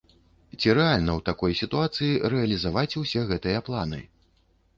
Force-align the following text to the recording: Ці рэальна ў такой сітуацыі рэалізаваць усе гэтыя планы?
Ці 0.59 0.67
рэальна 0.77 1.11
ў 1.17 1.21
такой 1.29 1.57
сітуацыі 1.61 2.17
рэалізаваць 2.35 2.97
усе 3.03 3.21
гэтыя 3.35 3.59
планы? 3.71 4.01